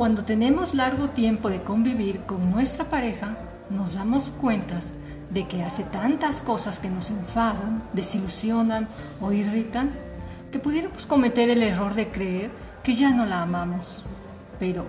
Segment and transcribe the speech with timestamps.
[0.00, 3.36] Cuando tenemos largo tiempo de convivir con nuestra pareja,
[3.68, 4.80] nos damos cuenta
[5.28, 8.88] de que hace tantas cosas que nos enfadan, desilusionan
[9.20, 9.90] o irritan,
[10.50, 12.50] que pudiéramos cometer el error de creer
[12.82, 14.02] que ya no la amamos.
[14.58, 14.86] Pero,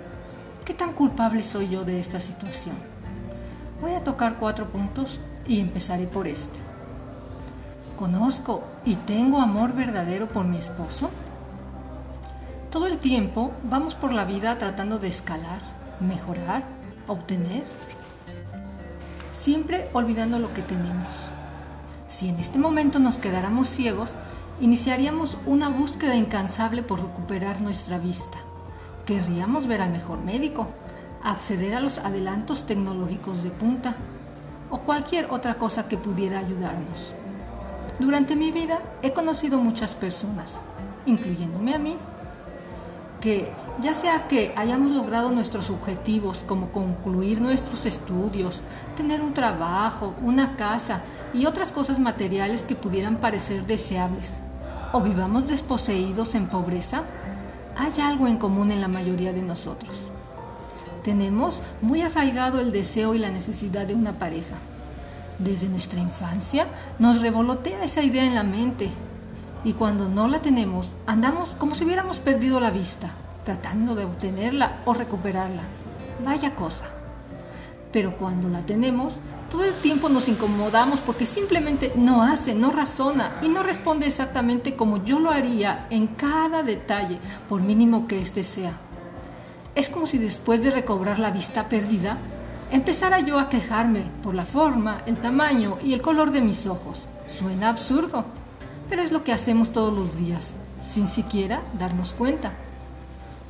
[0.63, 2.77] ¿qué tan culpable soy yo de esta situación?
[3.81, 6.57] Voy a tocar cuatro puntos y empezaré por este.
[7.99, 11.09] ¿Conozco y tengo amor verdadero por mi esposo?
[12.71, 15.59] Todo el tiempo vamos por la vida tratando de escalar,
[15.99, 16.63] mejorar,
[17.05, 17.65] obtener,
[19.37, 21.09] siempre olvidando lo que tenemos.
[22.07, 24.11] Si en este momento nos quedáramos ciegos,
[24.61, 28.37] iniciaríamos una búsqueda incansable por recuperar nuestra vista.
[29.05, 30.69] Querríamos ver al mejor médico,
[31.25, 33.95] acceder a los adelantos tecnológicos de punta
[34.69, 37.11] o cualquier otra cosa que pudiera ayudarnos.
[37.99, 40.53] Durante mi vida he conocido muchas personas,
[41.05, 41.97] incluyéndome a mí,
[43.21, 43.51] que
[43.81, 48.59] ya sea que hayamos logrado nuestros objetivos como concluir nuestros estudios,
[48.97, 51.01] tener un trabajo, una casa
[51.33, 54.31] y otras cosas materiales que pudieran parecer deseables,
[54.91, 57.03] o vivamos desposeídos en pobreza,
[57.77, 59.97] hay algo en común en la mayoría de nosotros.
[61.03, 64.57] Tenemos muy arraigado el deseo y la necesidad de una pareja
[65.39, 66.67] desde nuestra infancia
[66.99, 68.91] nos revolotea esa idea en la mente
[69.63, 73.11] y cuando no la tenemos andamos como si hubiéramos perdido la vista,
[73.45, 75.61] tratando de obtenerla o recuperarla.
[76.23, 76.85] Vaya cosa.
[77.91, 79.13] Pero cuando la tenemos,
[79.49, 84.75] todo el tiempo nos incomodamos porque simplemente no hace, no razona y no responde exactamente
[84.75, 88.77] como yo lo haría en cada detalle, por mínimo que éste sea.
[89.75, 92.17] Es como si después de recobrar la vista perdida,
[92.71, 97.01] empezara yo a quejarme por la forma, el tamaño y el color de mis ojos.
[97.37, 98.25] Suena absurdo,
[98.91, 100.47] pero es lo que hacemos todos los días,
[100.85, 102.51] sin siquiera darnos cuenta.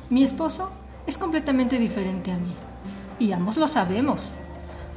[0.08, 0.70] Mi esposo
[1.04, 2.54] es completamente diferente a mí,
[3.18, 4.22] y ambos lo sabemos.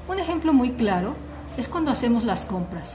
[0.07, 1.15] Un ejemplo muy claro
[1.57, 2.91] es cuando hacemos las compras.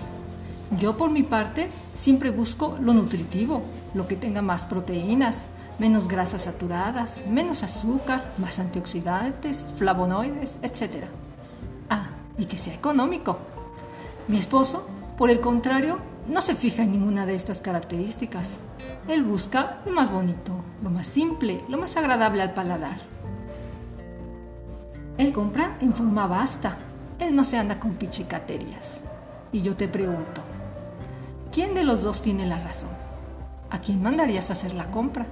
[0.78, 3.62] Yo por mi parte siempre busco lo nutritivo,
[3.94, 5.34] lo que tenga más proteínas,
[5.80, 11.06] menos grasas saturadas, menos azúcar, más antioxidantes, flavonoides, etc.
[11.88, 13.40] Ah, y que sea económico.
[14.28, 14.86] Mi esposo,
[15.18, 15.98] por el contrario,
[16.28, 18.50] no se fija en ninguna de estas características.
[19.08, 22.98] Él busca lo más bonito, lo más simple, lo más agradable al paladar.
[25.18, 26.76] Él compra en forma vasta.
[27.18, 29.00] Él no se anda con pichicaterías.
[29.52, 30.40] Y yo te pregunto,
[31.52, 32.90] ¿quién de los dos tiene la razón?
[33.70, 35.26] ¿A quién mandarías a hacer la compra?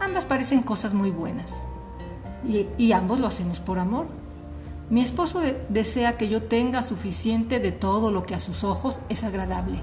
[0.00, 1.50] Ambas parecen cosas muy buenas.
[2.78, 4.06] Y, ambos lo hacemos por amor.
[4.92, 9.24] Mi esposo desea que yo tenga suficiente de todo lo que a sus ojos es
[9.24, 9.78] agradable.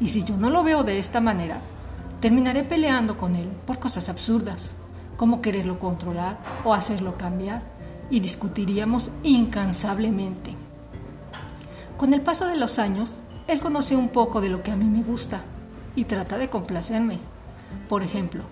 [0.00, 1.60] Y si yo no lo veo de esta manera,
[2.20, 4.72] terminaré peleando con él por cosas absurdas,
[5.16, 7.62] como quererlo controlar o hacerlo cambiar,
[8.10, 10.56] y discutiríamos incansablemente.
[11.96, 13.10] Con el paso de los años,
[13.46, 15.42] él conoce un poco de lo que a mí me gusta
[15.94, 17.20] y trata de complacerme.
[17.88, 18.42] Por ejemplo,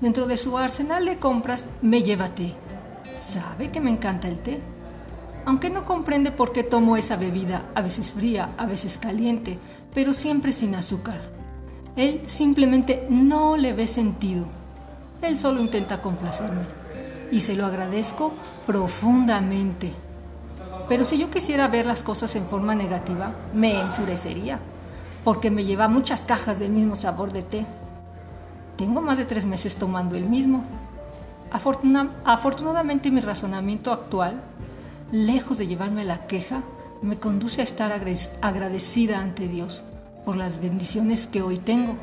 [0.00, 2.52] Dentro de su arsenal de compras me lleva té.
[3.18, 4.60] Sabe que me encanta el té.
[5.46, 9.58] Aunque no comprende por qué tomo esa bebida, a veces fría, a veces caliente,
[9.94, 11.20] pero siempre sin azúcar.
[11.96, 14.46] Él simplemente no le ve sentido.
[15.22, 16.64] Él solo intenta complacerme.
[17.30, 18.32] Y se lo agradezco
[18.66, 19.92] profundamente.
[20.88, 24.60] Pero si yo quisiera ver las cosas en forma negativa, me enfurecería,
[25.24, 27.66] porque me lleva muchas cajas del mismo sabor de té.
[28.76, 30.64] Tengo más de tres meses tomando el mismo.
[32.24, 34.42] afortunadamente mi razonamiento actual,
[35.12, 36.62] lejos de llevarme a la queja,
[37.02, 39.82] me conduce a estar agradecida ante Dios
[40.24, 41.96] por las bendiciones que hoy tengo.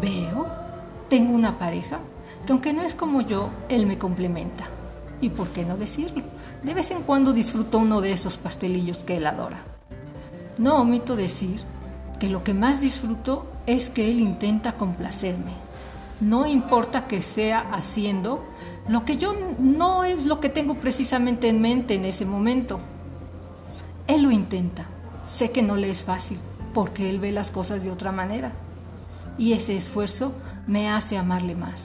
[0.00, 0.46] Veo,
[1.08, 2.00] tengo una pareja
[2.46, 4.64] que aunque no es como yo, Él me complementa.
[5.20, 6.22] ¿Y por qué no decirlo?
[6.62, 9.58] De vez en cuando disfruto uno de esos pastelillos que Él adora.
[10.58, 11.60] No omito decir
[12.18, 15.70] que lo que más disfruto es que Él intenta complacerme
[16.20, 18.44] no importa que sea haciendo
[18.90, 22.80] lo que yo no es lo que tengo precisamente en mente en ese momento.
[24.08, 24.86] Él lo intenta.
[25.32, 26.38] Sé que no le es fácil,
[26.74, 28.50] porque él ve las cosas de otra manera.
[29.38, 30.32] Y ese esfuerzo
[30.66, 31.82] me hace amarle más.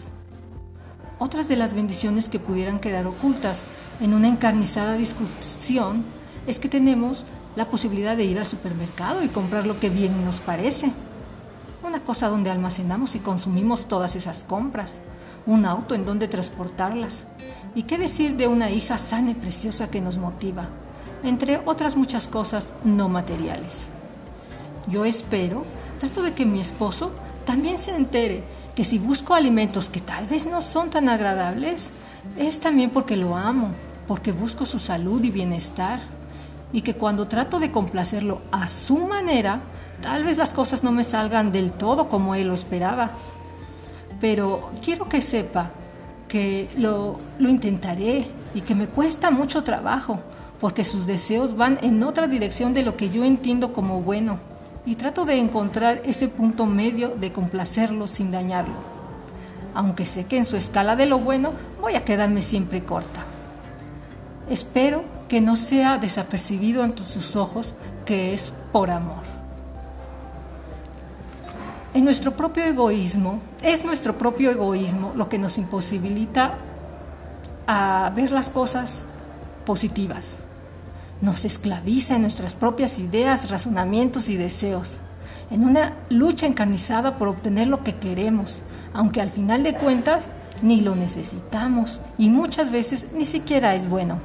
[1.20, 3.60] Otras de las bendiciones que pudieran quedar ocultas
[4.02, 6.04] en una encarnizada discusión
[6.48, 7.24] es que tenemos
[7.56, 10.92] la posibilidad de ir al supermercado y comprar lo que bien nos parece
[11.86, 14.94] una cosa donde almacenamos y consumimos todas esas compras,
[15.46, 17.24] un auto en donde transportarlas.
[17.76, 20.68] ¿Y qué decir de una hija sana y preciosa que nos motiva?
[21.24, 23.74] Entre otras muchas cosas no materiales.
[24.88, 25.64] Yo espero,
[26.00, 27.12] trato de que mi esposo
[27.46, 28.44] también se entere
[28.76, 31.90] que si busco alimentos que tal vez no son tan agradables,
[32.38, 33.70] es también porque lo amo,
[34.08, 36.00] porque busco su salud y bienestar,
[36.74, 39.62] y que cuando trato de complacerlo a su manera,
[40.02, 43.12] tal vez las cosas no me salgan del todo como él lo esperaba.
[44.20, 45.70] Pero quiero que sepa
[46.28, 50.20] que lo, lo intentaré y que me cuesta mucho trabajo,
[50.60, 54.40] porque sus deseos van en otra dirección de lo que yo entiendo como bueno,
[54.86, 58.96] y trato de encontrar ese punto medio de complacerlo sin dañarlo
[59.76, 63.26] aunque sé que en su escala de lo bueno voy a quedarme siempre corta.
[64.50, 67.74] Espero que no sea desapercibido ante sus ojos
[68.06, 69.35] que es por amor.
[71.96, 76.58] En nuestro propio egoísmo, es nuestro propio egoísmo lo que nos imposibilita
[77.68, 79.06] a ver las cosas
[79.66, 80.36] positivas.
[81.22, 84.90] Nos esclaviza en nuestras propias ideas, razonamientos y deseos,
[85.50, 88.56] en una lucha encarnizada por obtener lo que queremos,
[88.94, 90.28] aunque al final de cuentas
[90.62, 94.20] ni lo necesitamos y muchas veces ni siquiera es bueno.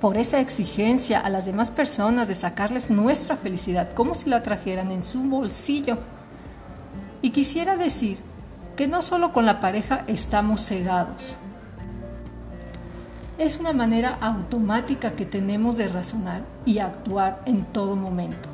[0.00, 4.90] Por esa exigencia a las demás personas de sacarles nuestra felicidad como si la trajeran
[4.90, 5.98] en su bolsillo.
[7.22, 8.18] Y quisiera decir
[8.76, 11.36] que no solo con la pareja estamos cegados.
[13.38, 18.52] Es una manera automática que tenemos de razonar y actuar en todo momento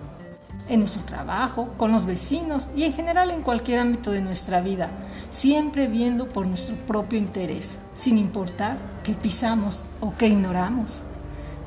[0.69, 4.91] en nuestro trabajo, con los vecinos y en general en cualquier ámbito de nuestra vida,
[5.31, 11.03] siempre viendo por nuestro propio interés, sin importar qué pisamos o qué ignoramos.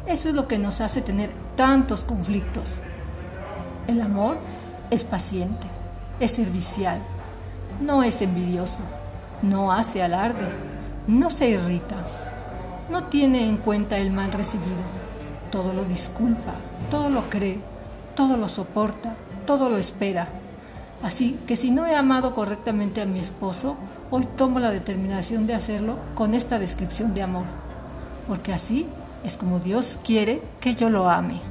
[0.05, 2.65] Eso es lo que nos hace tener tantos conflictos.
[3.87, 4.37] El amor
[4.89, 5.67] es paciente,
[6.21, 6.99] es servicial,
[7.81, 8.79] no es envidioso,
[9.41, 10.47] no hace alarde,
[11.07, 11.95] no se irrita,
[12.89, 14.77] no tiene en cuenta el mal recibido,
[15.51, 16.53] todo lo disculpa,
[16.91, 17.59] todo lo cree,
[18.15, 19.15] todo lo soporta,
[19.47, 20.27] todo lo espera.
[21.03, 23.75] Así que si no he amado correctamente a mi esposo,
[24.11, 27.45] hoy tomo la determinación de hacerlo con esta descripción de amor,
[28.27, 28.85] porque así
[29.23, 31.50] es como Dios quiere que yo lo ame.